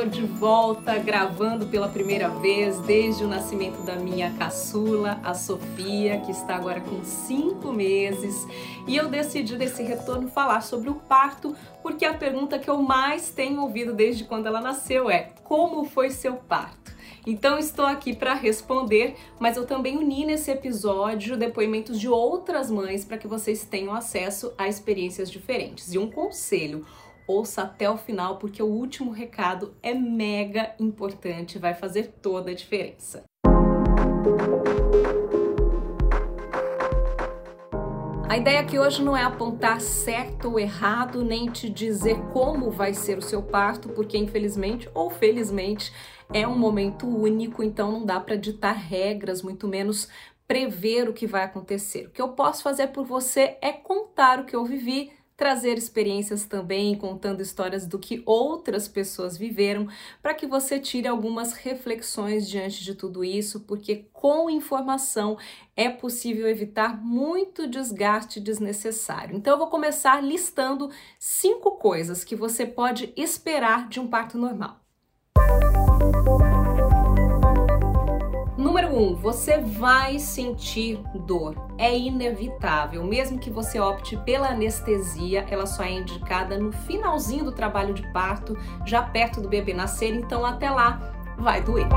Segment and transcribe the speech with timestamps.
[0.00, 6.20] estou de volta gravando pela primeira vez desde o nascimento da minha caçula, a Sofia,
[6.20, 8.46] que está agora com cinco meses.
[8.86, 13.30] E eu decidi desse retorno falar sobre o parto, porque a pergunta que eu mais
[13.30, 16.92] tenho ouvido desde quando ela nasceu é: como foi seu parto?
[17.26, 23.04] Então estou aqui para responder, mas eu também uni nesse episódio depoimentos de outras mães
[23.04, 25.92] para que vocês tenham acesso a experiências diferentes.
[25.92, 26.86] E um conselho:
[27.30, 32.54] ouça até o final, porque o último recado é mega importante, vai fazer toda a
[32.54, 33.24] diferença.
[38.28, 42.94] A ideia aqui hoje não é apontar certo ou errado, nem te dizer como vai
[42.94, 45.92] ser o seu parto, porque infelizmente ou felizmente
[46.32, 50.08] é um momento único, então não dá para ditar regras, muito menos
[50.46, 52.06] prever o que vai acontecer.
[52.06, 56.44] O que eu posso fazer por você é contar o que eu vivi trazer experiências
[56.44, 59.88] também, contando histórias do que outras pessoas viveram,
[60.20, 65.38] para que você tire algumas reflexões diante de tudo isso, porque com informação
[65.74, 69.34] é possível evitar muito desgaste desnecessário.
[69.34, 74.79] Então eu vou começar listando cinco coisas que você pode esperar de um parto normal.
[78.60, 81.56] Número 1, um, você vai sentir dor.
[81.78, 83.02] É inevitável.
[83.02, 88.06] Mesmo que você opte pela anestesia, ela só é indicada no finalzinho do trabalho de
[88.12, 91.88] parto, já perto do bebê nascer, então até lá vai doer.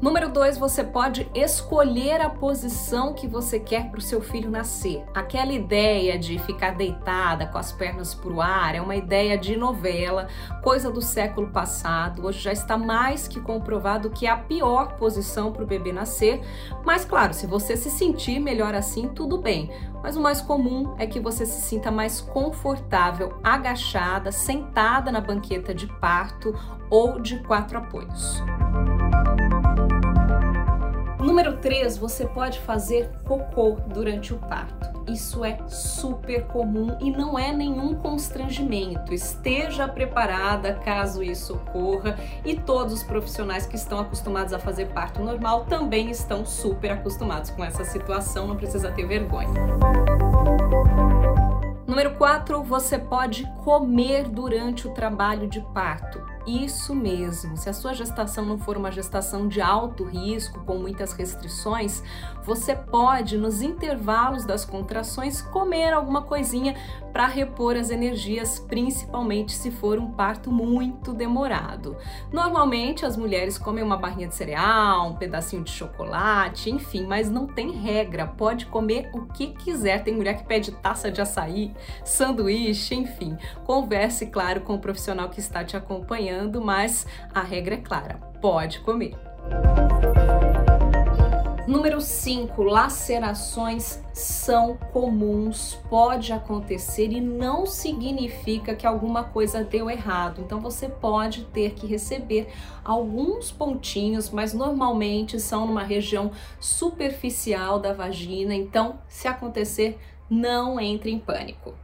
[0.00, 5.04] Número dois, você pode escolher a posição que você quer para o seu filho nascer.
[5.12, 9.56] Aquela ideia de ficar deitada com as pernas para o ar é uma ideia de
[9.56, 10.28] novela,
[10.62, 12.24] coisa do século passado.
[12.24, 16.42] Hoje já está mais que comprovado que é a pior posição para o bebê nascer.
[16.84, 19.68] Mas, claro, se você se sentir melhor assim, tudo bem.
[20.00, 25.74] Mas o mais comum é que você se sinta mais confortável agachada, sentada na banqueta
[25.74, 26.54] de parto
[26.88, 28.40] ou de quatro apoios.
[31.18, 35.02] Número 3, você pode fazer cocô durante o parto.
[35.10, 39.12] Isso é super comum e não é nenhum constrangimento.
[39.12, 45.20] Esteja preparada caso isso ocorra e todos os profissionais que estão acostumados a fazer parto
[45.20, 49.48] normal também estão super acostumados com essa situação, não precisa ter vergonha.
[51.86, 56.37] Número 4, você pode comer durante o trabalho de parto.
[56.48, 57.58] Isso mesmo.
[57.58, 62.02] Se a sua gestação não for uma gestação de alto risco, com muitas restrições,
[62.42, 66.74] você pode, nos intervalos das contrações, comer alguma coisinha
[67.12, 71.96] para repor as energias, principalmente se for um parto muito demorado.
[72.32, 77.46] Normalmente as mulheres comem uma barrinha de cereal, um pedacinho de chocolate, enfim, mas não
[77.46, 80.02] tem regra, pode comer o que quiser.
[80.02, 83.36] Tem mulher que pede taça de açaí, sanduíche, enfim.
[83.64, 88.80] Converse, claro, com o profissional que está te acompanhando, mas a regra é clara: pode
[88.80, 89.16] comer.
[91.68, 100.40] Número 5, lacerações são comuns, pode acontecer e não significa que alguma coisa deu errado.
[100.40, 102.48] Então você pode ter que receber
[102.82, 108.54] alguns pontinhos, mas normalmente são numa região superficial da vagina.
[108.54, 109.98] Então, se acontecer,
[110.30, 111.74] não entre em pânico.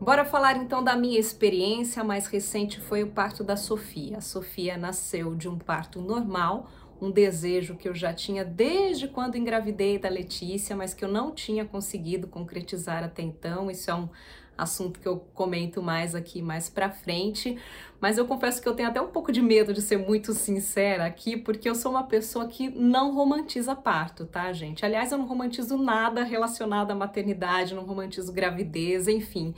[0.00, 2.02] Bora falar então da minha experiência.
[2.02, 4.18] A mais recente foi o parto da Sofia.
[4.18, 6.70] A Sofia nasceu de um parto normal
[7.00, 11.32] um desejo que eu já tinha desde quando engravidei da Letícia, mas que eu não
[11.32, 13.70] tinha conseguido concretizar até então.
[13.70, 14.08] Isso é um
[14.58, 17.56] assunto que eu comento mais aqui mais para frente,
[18.00, 21.06] mas eu confesso que eu tenho até um pouco de medo de ser muito sincera
[21.06, 24.84] aqui, porque eu sou uma pessoa que não romantiza parto, tá, gente?
[24.84, 29.54] Aliás, eu não romantizo nada relacionado à maternidade, não romantizo gravidez, enfim.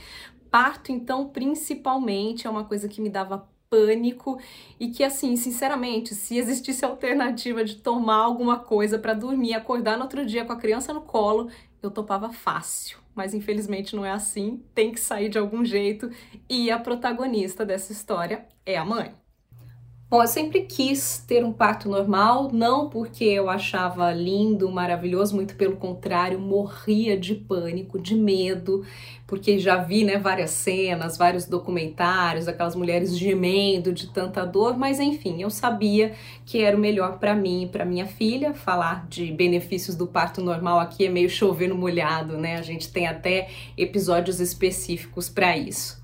[0.50, 4.38] Parto, então, principalmente é uma coisa que me dava pânico
[4.80, 9.96] e que assim, sinceramente, se existisse a alternativa de tomar alguma coisa para dormir, acordar
[9.96, 11.48] no outro dia com a criança no colo,
[11.80, 12.98] eu topava fácil.
[13.20, 16.10] Mas infelizmente não é assim, tem que sair de algum jeito
[16.48, 19.14] e a protagonista dessa história é a mãe.
[20.10, 25.54] Bom, eu sempre quis ter um parto normal, não porque eu achava lindo, maravilhoso, muito
[25.54, 28.84] pelo contrário, morria de pânico, de medo,
[29.24, 34.98] porque já vi, né, várias cenas, vários documentários, aquelas mulheres gemendo de tanta dor, mas
[34.98, 36.12] enfim, eu sabia
[36.44, 38.52] que era o melhor para mim e para minha filha.
[38.52, 42.56] Falar de benefícios do parto normal aqui é meio chover no molhado, né?
[42.56, 45.99] A gente tem até episódios específicos para isso.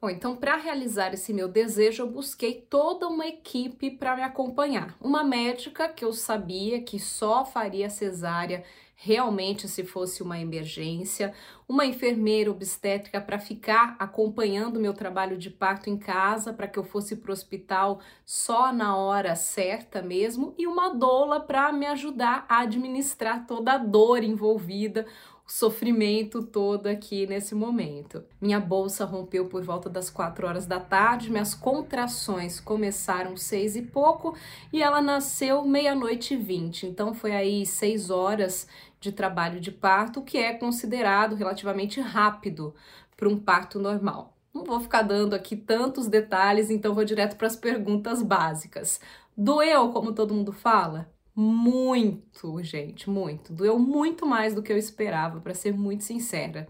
[0.00, 4.96] Bom, então para realizar esse meu desejo, eu busquei toda uma equipe para me acompanhar.
[4.98, 8.64] Uma médica que eu sabia que só faria cesárea
[9.02, 11.34] realmente se fosse uma emergência,
[11.68, 16.84] uma enfermeira obstétrica para ficar acompanhando meu trabalho de parto em casa, para que eu
[16.84, 22.44] fosse para o hospital só na hora certa mesmo, e uma doula para me ajudar
[22.48, 25.06] a administrar toda a dor envolvida,
[25.50, 28.22] sofrimento todo aqui nesse momento.
[28.40, 33.82] Minha bolsa rompeu por volta das quatro horas da tarde, minhas contrações começaram seis e
[33.82, 34.36] pouco
[34.72, 36.86] e ela nasceu meia-noite e vinte.
[36.86, 38.68] Então foi aí seis horas
[39.00, 42.74] de trabalho de parto, que é considerado relativamente rápido
[43.16, 44.36] para um parto normal.
[44.54, 49.00] Não vou ficar dando aqui tantos detalhes, então vou direto para as perguntas básicas.
[49.36, 51.10] Doeu, como todo mundo fala?
[51.34, 53.52] Muito, gente, muito.
[53.52, 56.68] Doeu muito mais do que eu esperava, para ser muito sincera.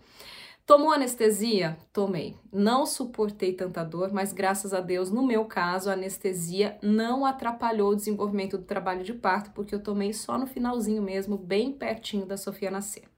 [0.67, 1.77] Tomou anestesia?
[1.93, 2.37] Tomei.
[2.53, 7.91] Não suportei tanta dor, mas graças a Deus, no meu caso, a anestesia não atrapalhou
[7.91, 12.25] o desenvolvimento do trabalho de parto, porque eu tomei só no finalzinho mesmo, bem pertinho
[12.25, 13.10] da Sofia nascer.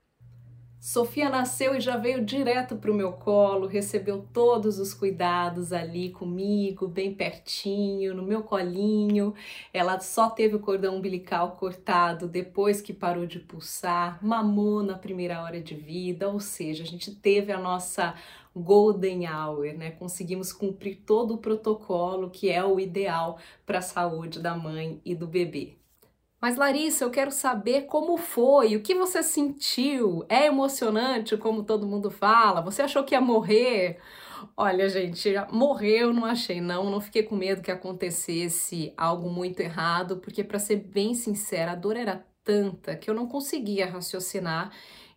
[0.84, 6.10] Sofia nasceu e já veio direto para o meu colo, recebeu todos os cuidados ali
[6.10, 9.32] comigo, bem pertinho, no meu colinho.
[9.72, 15.40] Ela só teve o cordão umbilical cortado depois que parou de pulsar, mamou na primeira
[15.40, 18.16] hora de vida, ou seja, a gente teve a nossa
[18.52, 19.92] golden hour, né?
[19.92, 25.14] Conseguimos cumprir todo o protocolo que é o ideal para a saúde da mãe e
[25.14, 25.76] do bebê.
[26.42, 30.24] Mas Larissa, eu quero saber como foi, o que você sentiu?
[30.28, 32.60] É emocionante, como todo mundo fala?
[32.62, 34.00] Você achou que ia morrer?
[34.56, 36.90] Olha, gente, morrer eu não achei, não.
[36.90, 41.76] Não fiquei com medo que acontecesse algo muito errado, porque, para ser bem sincera, a
[41.76, 44.72] dor era tanta que eu não conseguia raciocinar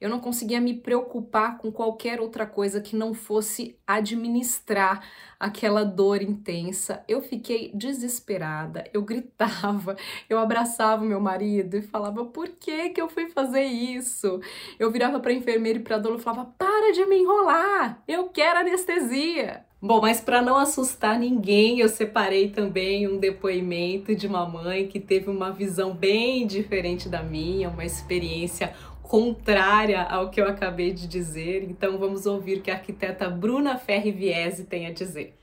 [0.05, 5.03] eu não conseguia me preocupar com qualquer outra coisa que não fosse administrar
[5.39, 7.03] aquela dor intensa.
[7.07, 9.97] Eu fiquei desesperada, eu gritava,
[10.29, 14.39] eu abraçava meu marido e falava: por que, que eu fui fazer isso?
[14.77, 18.29] Eu virava para enfermeira e para a dona e falava: para de me enrolar, eu
[18.29, 19.65] quero anestesia.
[19.81, 24.99] Bom, mas para não assustar ninguém, eu separei também um depoimento de uma mãe que
[24.99, 28.73] teve uma visão bem diferente da minha, uma experiência
[29.07, 31.63] contrária ao que eu acabei de dizer.
[31.63, 35.37] Então vamos ouvir o que a arquiteta Bruna Ferri Viese tem a dizer.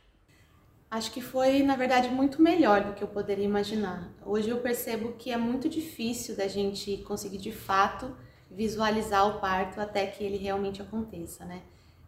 [0.90, 4.12] Acho que foi, na verdade, muito melhor do que eu poderia imaginar.
[4.26, 8.14] Hoje eu percebo que é muito difícil da gente conseguir de fato
[8.50, 11.62] visualizar o parto até que ele realmente aconteça, né?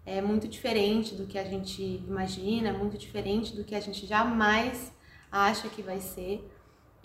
[0.04, 4.06] É muito diferente do que a gente imagina, é muito diferente do que a gente
[4.06, 4.92] jamais
[5.32, 6.46] acha que vai ser.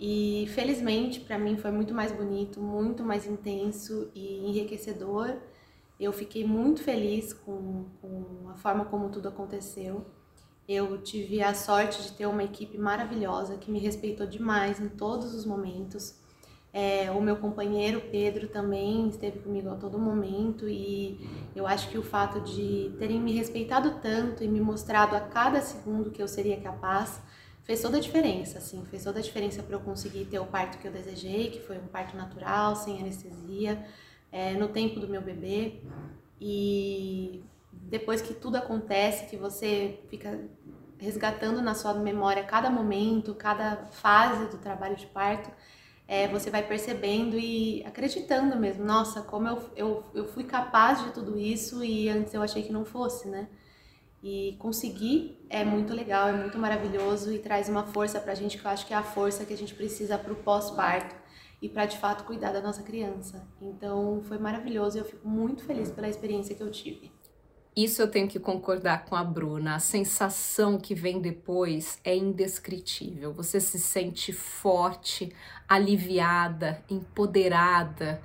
[0.00, 5.36] E felizmente para mim foi muito mais bonito, muito mais intenso e enriquecedor.
[6.00, 10.06] Eu fiquei muito feliz com, com a forma como tudo aconteceu.
[10.66, 15.34] Eu tive a sorte de ter uma equipe maravilhosa que me respeitou demais em todos
[15.34, 16.18] os momentos.
[16.72, 21.98] É, o meu companheiro Pedro também esteve comigo a todo momento e eu acho que
[21.98, 26.28] o fato de terem me respeitado tanto e me mostrado a cada segundo que eu
[26.28, 27.20] seria capaz
[27.70, 30.76] fez toda a diferença, assim, fez toda a diferença para eu conseguir ter o parto
[30.78, 33.86] que eu desejei, que foi um parto natural, sem anestesia,
[34.32, 35.74] é, no tempo do meu bebê.
[36.40, 40.40] E depois que tudo acontece, que você fica
[40.98, 45.48] resgatando na sua memória cada momento, cada fase do trabalho de parto,
[46.08, 51.12] é, você vai percebendo e acreditando mesmo, nossa, como eu, eu, eu fui capaz de
[51.12, 53.46] tudo isso e antes eu achei que não fosse, né?
[54.22, 58.64] E conseguir é muito legal, é muito maravilhoso e traz uma força pra gente que
[58.64, 61.16] eu acho que é a força que a gente precisa pro pós-parto
[61.62, 63.46] e para de fato cuidar da nossa criança.
[63.60, 67.10] Então foi maravilhoso e eu fico muito feliz pela experiência que eu tive.
[67.76, 69.76] Isso eu tenho que concordar com a Bruna.
[69.76, 73.32] A sensação que vem depois é indescritível.
[73.32, 75.32] Você se sente forte,
[75.68, 78.20] aliviada, empoderada.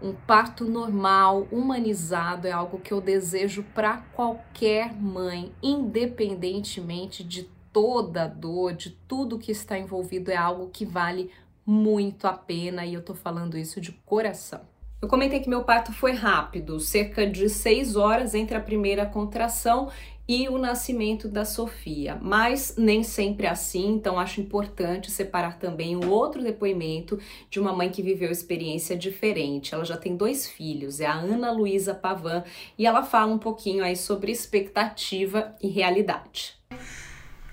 [0.00, 8.24] Um parto normal, humanizado, é algo que eu desejo para qualquer mãe, independentemente de toda
[8.24, 11.30] a dor, de tudo que está envolvido, é algo que vale
[11.66, 14.60] muito a pena e eu tô falando isso de coração.
[15.00, 19.92] Eu comentei que meu parto foi rápido, cerca de seis horas entre a primeira contração
[20.26, 25.96] e o nascimento da Sofia, mas nem sempre é assim, então acho importante separar também
[25.96, 29.72] o outro depoimento de uma mãe que viveu experiência diferente.
[29.72, 32.42] Ela já tem dois filhos, é a Ana Luísa Pavan,
[32.76, 36.58] e ela fala um pouquinho aí sobre expectativa e realidade.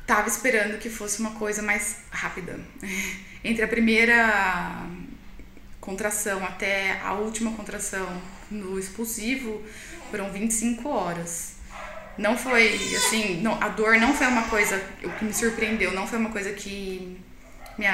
[0.07, 2.59] Tava esperando que fosse uma coisa mais rápida.
[3.43, 5.04] Entre a primeira
[5.85, 8.05] contração até a última contração
[8.49, 9.61] no expulsivo
[10.09, 11.55] foram 25 horas
[12.17, 16.07] não foi assim, não, a dor não foi uma coisa o que me surpreendeu, não
[16.07, 17.17] foi uma coisa que
[17.77, 17.85] me,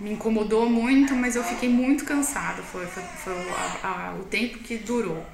[0.00, 2.62] me incomodou muito, mas eu fiquei muito cansada.
[2.62, 3.34] Foi, foi, foi
[3.82, 5.24] a, a, o tempo que durou.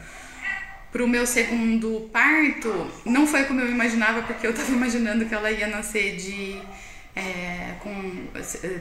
[0.90, 5.50] Pro meu segundo parto, não foi como eu imaginava, porque eu estava imaginando que ela
[5.50, 6.60] ia nascer de,
[7.16, 8.26] é, com,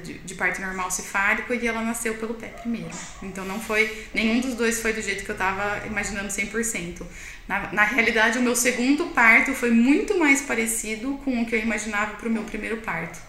[0.03, 2.89] de, de, parto normal cefálico e ela nasceu pelo pé primeiro.
[3.21, 7.03] Então não foi, nenhum dos dois foi do jeito que eu estava imaginando 100%.
[7.47, 11.59] Na, na realidade, o meu segundo parto foi muito mais parecido com o que eu
[11.59, 13.19] imaginava para o meu primeiro parto.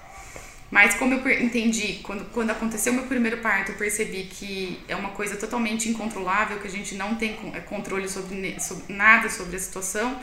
[0.71, 5.11] Mas como eu entendi, quando, quando aconteceu meu primeiro parto, eu percebi que é uma
[5.11, 9.59] coisa totalmente incontrolável, que a gente não tem é, controle sobre, sobre nada sobre a
[9.59, 10.19] situação.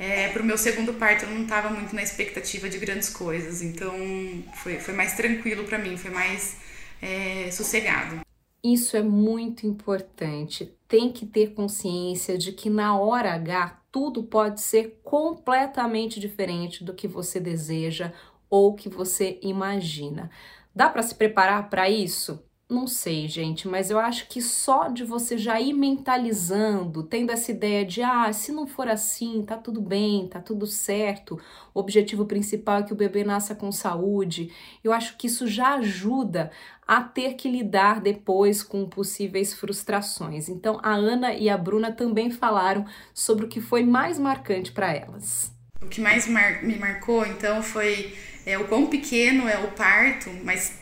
[0.00, 3.60] É, para o meu segundo parto eu não estava muito na expectativa de grandes coisas,
[3.60, 3.92] então
[4.54, 6.56] foi, foi mais tranquilo para mim, foi mais
[7.02, 8.22] é, sossegado.
[8.64, 10.74] Isso é muito importante.
[10.88, 16.94] Tem que ter consciência de que na hora H tudo pode ser completamente diferente do
[16.94, 18.10] que você deseja
[18.48, 20.30] ou que você imagina.
[20.74, 22.42] Dá para se preparar para isso?
[22.70, 27.50] Não sei, gente, mas eu acho que só de você já ir mentalizando, tendo essa
[27.50, 31.36] ideia de ah, se não for assim, tá tudo bem, tá tudo certo.
[31.74, 34.52] O objetivo principal é que o bebê nasça com saúde.
[34.84, 36.52] Eu acho que isso já ajuda
[36.86, 40.48] a ter que lidar depois com possíveis frustrações.
[40.48, 44.94] Então, a Ana e a Bruna também falaram sobre o que foi mais marcante para
[44.94, 45.52] elas.
[45.82, 48.14] O que mais mar me marcou, então, foi
[48.46, 50.78] é, o quão pequeno é o parto, mas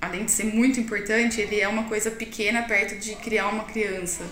[0.00, 4.24] além de ser muito importante, ele é uma coisa pequena perto de criar uma criança,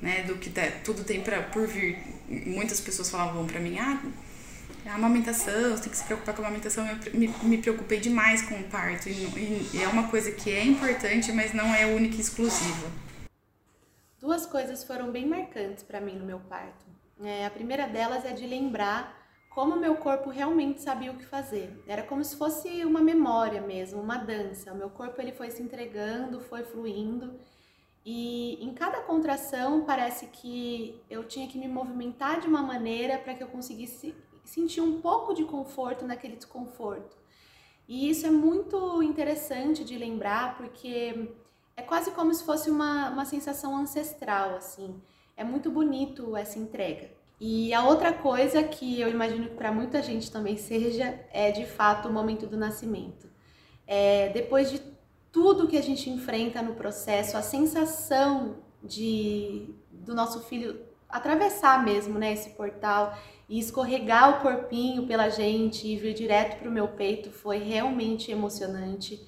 [0.00, 0.22] né?
[0.22, 0.50] Do que
[0.84, 1.98] tudo tem para por vir.
[2.28, 4.00] Muitas pessoas falavam para mim, ah,
[4.86, 6.86] a amamentação, você tem que se preocupar com a amamentação.
[6.86, 9.08] Eu me, me preocupei demais com o parto.
[9.08, 12.90] E, e é uma coisa que é importante, mas não é única e exclusiva.
[14.20, 16.86] Duas coisas foram bem marcantes para mim no meu parto.
[17.22, 19.17] É, a primeira delas é de lembrar
[19.58, 21.82] como meu corpo realmente sabia o que fazer.
[21.84, 24.72] Era como se fosse uma memória mesmo, uma dança.
[24.72, 27.34] O meu corpo ele foi se entregando, foi fluindo.
[28.06, 33.34] E em cada contração parece que eu tinha que me movimentar de uma maneira para
[33.34, 37.16] que eu conseguisse sentir um pouco de conforto naquele desconforto.
[37.88, 41.34] E isso é muito interessante de lembrar porque
[41.76, 45.02] é quase como se fosse uma, uma sensação ancestral, assim.
[45.36, 47.17] É muito bonito essa entrega.
[47.40, 51.64] E a outra coisa que eu imagino que para muita gente também seja é de
[51.64, 53.28] fato o momento do nascimento.
[53.86, 54.80] É, depois de
[55.30, 62.18] tudo que a gente enfrenta no processo, a sensação de do nosso filho atravessar mesmo,
[62.18, 63.16] né, esse portal
[63.48, 68.30] e escorregar o corpinho pela gente e vir direto para o meu peito foi realmente
[68.30, 69.26] emocionante.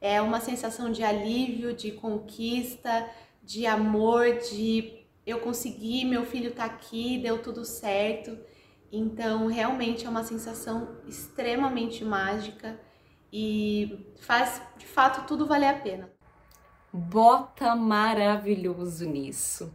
[0.00, 3.08] É uma sensação de alívio, de conquista,
[3.42, 4.97] de amor, de
[5.28, 8.38] eu consegui, meu filho tá aqui, deu tudo certo.
[8.90, 12.80] Então, realmente é uma sensação extremamente mágica
[13.32, 16.10] e faz de fato tudo valer a pena.
[16.90, 19.70] Bota maravilhoso nisso.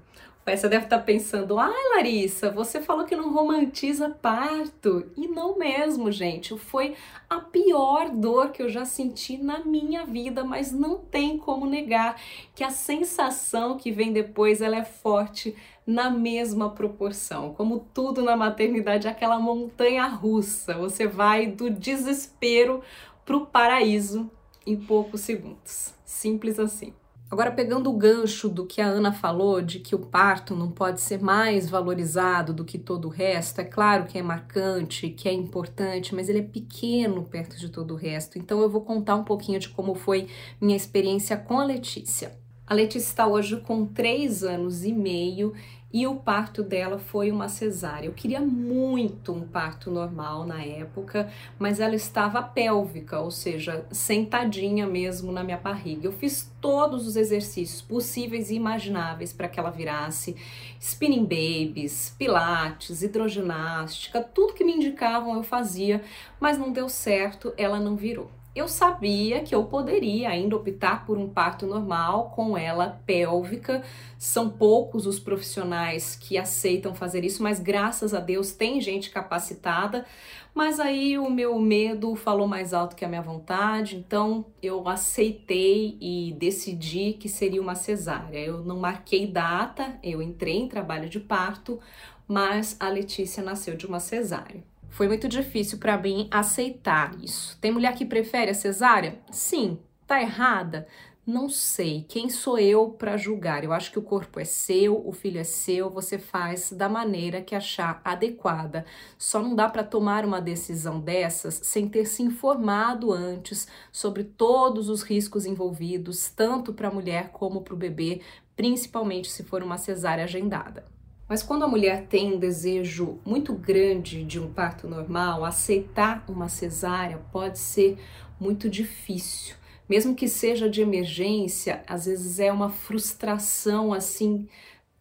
[0.46, 5.10] Você deve estar tá pensando, ai Larissa, você falou que não romantiza parto.
[5.16, 6.58] E não mesmo, gente.
[6.58, 6.96] Foi
[7.30, 12.20] a pior dor que eu já senti na minha vida, mas não tem como negar
[12.54, 15.56] que a sensação que vem depois ela é forte
[15.88, 17.54] na mesma proporção.
[17.54, 20.74] Como tudo na maternidade, aquela montanha russa.
[20.74, 22.82] Você vai do desespero
[23.26, 24.30] para o paraíso
[24.68, 25.94] em poucos segundos.
[26.04, 26.94] Simples assim.
[27.34, 31.02] Agora, pegando o gancho do que a Ana falou, de que o parto não pode
[31.02, 35.34] ser mais valorizado do que todo o resto, é claro que é marcante, que é
[35.34, 38.38] importante, mas ele é pequeno perto de todo o resto.
[38.38, 40.28] Então, eu vou contar um pouquinho de como foi
[40.62, 42.38] minha experiência com a Letícia.
[42.68, 45.56] A Letícia está hoje com três anos e meio
[45.94, 48.08] e o parto dela foi uma cesárea.
[48.08, 54.88] Eu queria muito um parto normal na época, mas ela estava pélvica, ou seja, sentadinha
[54.88, 56.08] mesmo na minha barriga.
[56.08, 60.36] Eu fiz todos os exercícios possíveis e imagináveis para que ela virasse
[60.80, 66.04] spinning babies, pilates, hidroginástica, tudo que me indicavam eu fazia,
[66.40, 71.18] mas não deu certo, ela não virou eu sabia que eu poderia ainda optar por
[71.18, 73.84] um parto normal com ela pélvica.
[74.18, 80.06] São poucos os profissionais que aceitam fazer isso, mas graças a Deus tem gente capacitada.
[80.54, 85.98] Mas aí o meu medo falou mais alto que a minha vontade, então eu aceitei
[86.00, 88.38] e decidi que seria uma cesárea.
[88.38, 91.80] Eu não marquei data, eu entrei em trabalho de parto,
[92.28, 94.64] mas a Letícia nasceu de uma cesárea.
[94.94, 97.58] Foi muito difícil para mim aceitar isso.
[97.60, 99.20] Tem mulher que prefere a cesárea?
[99.32, 99.80] Sim.
[100.06, 100.88] Tá errada?
[101.26, 103.64] Não sei, quem sou eu para julgar?
[103.64, 107.42] Eu acho que o corpo é seu, o filho é seu, você faz da maneira
[107.42, 108.86] que achar adequada.
[109.18, 114.90] Só não dá para tomar uma decisão dessas sem ter se informado antes sobre todos
[114.90, 118.22] os riscos envolvidos, tanto para a mulher como para o bebê,
[118.56, 120.93] principalmente se for uma cesárea agendada.
[121.34, 126.48] Mas quando a mulher tem um desejo muito grande de um parto normal, aceitar uma
[126.48, 127.98] cesárea pode ser
[128.40, 129.56] muito difícil.
[129.90, 134.48] Mesmo que seja de emergência, às vezes é uma frustração assim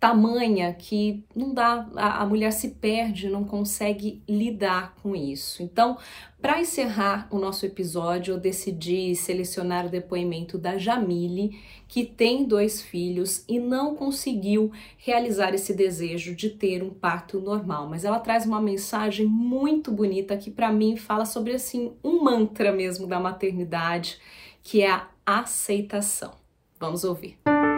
[0.03, 5.63] tamanha que não dá, a, a mulher se perde, não consegue lidar com isso.
[5.63, 5.97] Então,
[6.41, 11.57] para encerrar o nosso episódio, eu decidi selecionar o depoimento da Jamile,
[11.87, 17.89] que tem dois filhos e não conseguiu realizar esse desejo de ter um parto normal,
[17.89, 22.73] mas ela traz uma mensagem muito bonita que para mim fala sobre assim um mantra
[22.73, 24.19] mesmo da maternidade
[24.65, 26.33] que é a aceitação.
[26.81, 27.39] Vamos ouvir.
[27.47, 27.72] Eu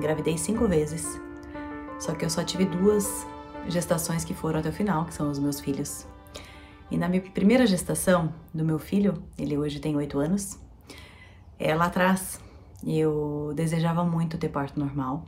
[0.00, 1.20] engravidei cinco vezes,
[1.98, 3.26] só que eu só tive duas
[3.68, 6.06] gestações que foram até o final, que são os meus filhos.
[6.90, 10.58] E na minha primeira gestação do meu filho, ele hoje tem oito anos,
[11.58, 12.40] é, lá atrás
[12.84, 15.26] eu desejava muito ter parto normal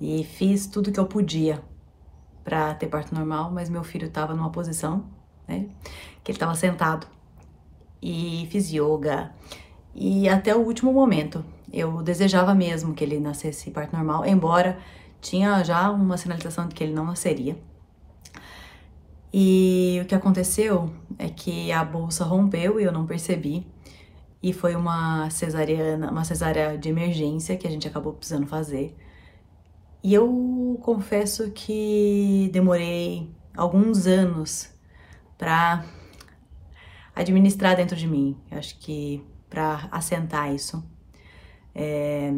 [0.00, 1.62] e fiz tudo que eu podia
[2.42, 5.04] para ter parto normal, mas meu filho estava numa posição,
[5.46, 5.68] né,
[6.22, 7.06] que ele estava sentado.
[8.02, 9.32] E fiz yoga.
[9.94, 14.78] E até o último momento, eu desejava mesmo que ele nascesse parto normal, embora
[15.20, 17.56] tinha já uma sinalização de que ele não nasceria.
[19.32, 23.66] E o que aconteceu é que a bolsa rompeu e eu não percebi.
[24.40, 28.94] E foi uma cesariana, uma cesárea de emergência que a gente acabou precisando fazer.
[30.02, 34.70] E eu confesso que demorei alguns anos
[35.36, 35.84] para
[37.16, 38.36] administrar dentro de mim.
[38.50, 40.84] Acho que para assentar isso.
[41.74, 42.32] É,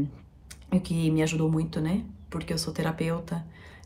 [0.73, 2.05] o que me ajudou muito, né?
[2.31, 3.45] Porque eu sou terapeuta,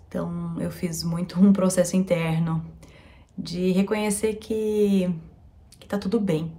[0.08, 2.64] então eu fiz muito um processo interno
[3.36, 5.12] de reconhecer que,
[5.78, 6.52] que tá tudo bem.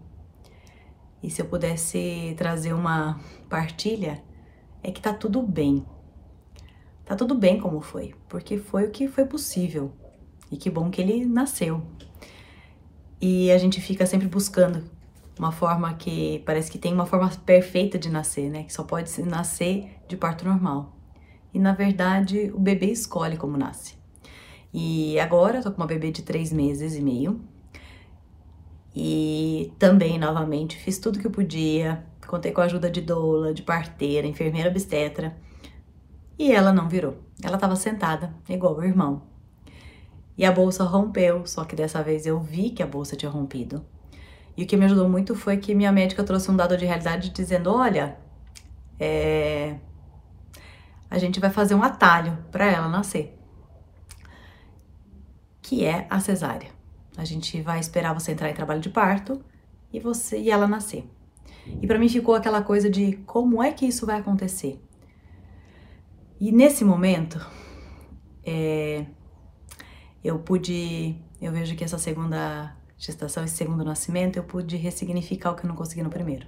[1.23, 3.19] E se eu pudesse trazer uma
[3.49, 4.23] partilha,
[4.83, 5.85] é que tá tudo bem
[7.11, 9.91] tá tudo bem como foi, porque foi o que foi possível.
[10.49, 11.81] E que bom que ele nasceu.
[13.19, 14.81] E a gente fica sempre buscando
[15.41, 18.63] uma forma que parece que tem uma forma perfeita de nascer, né?
[18.63, 20.95] Que só pode nascer de parto normal.
[21.51, 23.95] E na verdade, o bebê escolhe como nasce.
[24.71, 27.41] E agora eu tô com uma bebê de três meses e meio.
[28.95, 32.05] E também, novamente, fiz tudo que eu podia.
[32.27, 35.35] Contei com a ajuda de doula, de parteira, enfermeira obstetra
[36.37, 37.17] e ela não virou.
[37.43, 39.23] Ela estava sentada, igual o irmão.
[40.37, 43.83] E a bolsa rompeu, só que dessa vez eu vi que a bolsa tinha rompido.
[44.55, 47.29] E o que me ajudou muito foi que minha médica trouxe um dado de realidade
[47.29, 48.17] dizendo: olha,
[48.99, 49.77] é...
[51.09, 53.37] a gente vai fazer um atalho para ela nascer,
[55.61, 56.69] que é a cesárea.
[57.17, 59.43] A gente vai esperar você entrar em trabalho de parto
[59.91, 61.09] e você e ela nascer.
[61.81, 64.81] E para mim ficou aquela coisa de como é que isso vai acontecer?
[66.39, 67.39] E nesse momento,
[68.43, 69.05] é,
[70.23, 75.55] eu pude, eu vejo que essa segunda gestação, esse segundo nascimento, eu pude ressignificar o
[75.55, 76.45] que eu não consegui no primeiro.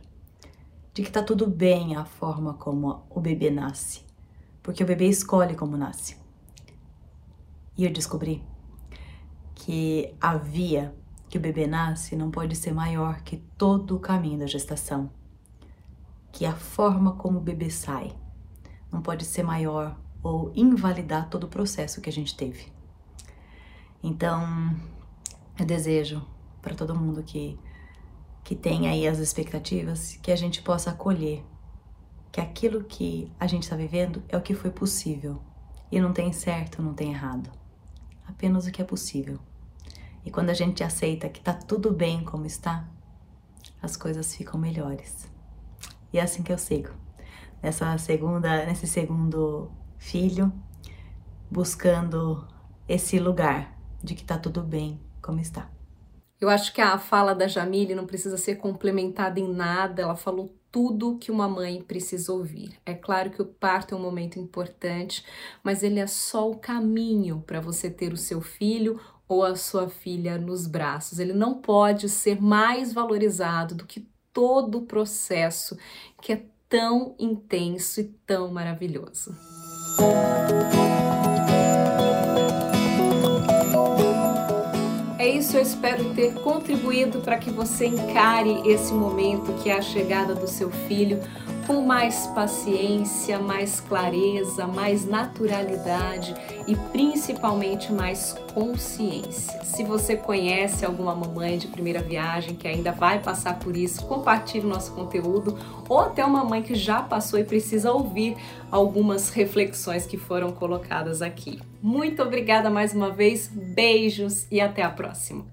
[0.94, 4.06] De que tá tudo bem a forma como o bebê nasce,
[4.62, 6.16] porque o bebê escolhe como nasce.
[7.76, 8.44] E eu descobri
[9.56, 10.96] que a via
[11.28, 15.10] que o bebê nasce não pode ser maior que todo o caminho da gestação,
[16.32, 18.16] que a forma como o bebê sai
[18.92, 22.72] não pode ser maior ou invalidar todo o processo que a gente teve.
[24.04, 24.78] Então,
[25.58, 26.24] eu desejo
[26.63, 27.60] para todo mundo que
[28.43, 31.45] que tem aí as expectativas, que a gente possa acolher
[32.30, 35.39] que aquilo que a gente está vivendo é o que foi possível
[35.91, 37.52] e não tem certo, não tem errado,
[38.28, 39.39] apenas o que é possível.
[40.26, 42.89] E quando a gente aceita que tá tudo bem como está,
[43.82, 45.32] as coisas ficam melhores.
[46.12, 46.89] E é assim que eu sigo
[47.62, 50.52] nessa segunda, nesse segundo filho,
[51.52, 52.47] buscando
[52.88, 55.73] esse lugar de que tá tudo bem como está.
[56.43, 60.53] Eu acho que a fala da Jamile não precisa ser complementada em nada, ela falou
[60.69, 62.77] tudo que uma mãe precisa ouvir.
[62.86, 65.23] É claro que o parto é um momento importante,
[65.63, 69.88] mas ele é só o caminho para você ter o seu filho ou a sua
[69.88, 71.17] filha nos braços.
[71.17, 75.77] Ele não pode ser mais valorizado do que todo o processo
[76.21, 79.34] que é tão intenso e tão maravilhoso.
[79.97, 80.83] isso,
[85.63, 90.69] espero ter contribuído para que você encare esse momento que é a chegada do seu
[90.69, 91.19] filho
[91.65, 96.36] com mais paciência, mais clareza, mais naturalidade
[96.67, 99.63] e principalmente mais consciência.
[99.63, 104.65] Se você conhece alguma mamãe de primeira viagem que ainda vai passar por isso, compartilhe
[104.65, 108.36] o nosso conteúdo ou até uma mãe que já passou e precisa ouvir
[108.69, 111.60] algumas reflexões que foram colocadas aqui.
[111.82, 115.53] Muito obrigada mais uma vez, beijos e até a próxima!